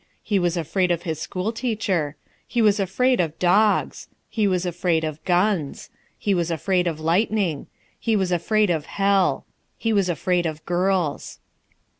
[0.23, 2.15] He was afraid of his school teacher.
[2.47, 4.07] He was afraid of dogs.
[4.29, 5.91] He was afraid of guns.
[6.17, 7.67] He was afraid of lightning.
[7.99, 9.45] He was afraid of hell.
[9.77, 11.37] He was afraid of girls.